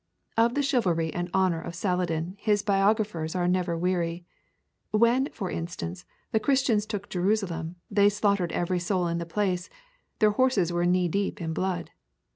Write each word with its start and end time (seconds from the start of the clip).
Of 0.35 0.55
the 0.55 0.63
chivalry 0.63 1.13
and 1.13 1.29
honor 1.31 1.61
of 1.61 1.75
Saladin 1.75 2.35
his 2.39 2.63
biographers 2.63 3.35
are 3.35 3.47
never 3.47 3.77
weary. 3.77 4.25
When, 4.89 5.29
for 5.29 5.51
instance, 5.51 6.05
the 6.31 6.39
Christians 6.39 6.87
took 6.87 7.07
Jerusalem 7.07 7.75
they 7.91 8.09
slaughtered 8.09 8.51
every 8.51 8.79
soul 8.79 9.05
in 9.05 9.19
the 9.19 9.27
place; 9.27 9.69
their 10.17 10.31
horses 10.31 10.73
were 10.73 10.87
knee 10.87 11.07
deep 11.07 11.39
in 11.39 11.53
blood. 11.53 11.91